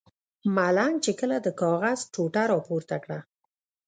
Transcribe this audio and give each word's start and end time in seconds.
ملنګ 0.55 0.95
چې 1.05 1.11
کله 1.19 1.37
د 1.41 1.47
کاغذ 1.61 1.99
ټوټه 2.13 2.43
را 2.49 2.57
پورته 2.67 2.95
کړه. 3.03 3.19